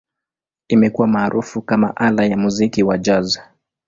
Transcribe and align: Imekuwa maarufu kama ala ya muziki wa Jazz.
Imekuwa 0.67 1.07
maarufu 1.07 1.61
kama 1.61 1.95
ala 1.95 2.25
ya 2.25 2.37
muziki 2.37 2.83
wa 2.83 2.97
Jazz. 2.97 3.39